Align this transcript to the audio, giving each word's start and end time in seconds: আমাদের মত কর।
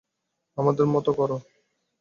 আমাদের 0.57 0.85
মত 0.85 1.07
কর। 1.09 1.29